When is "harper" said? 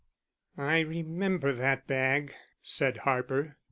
3.05-3.57